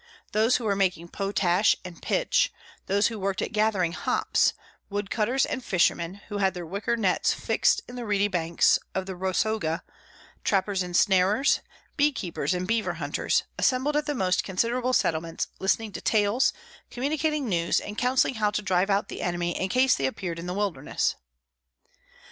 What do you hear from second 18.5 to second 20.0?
drive out the enemy in case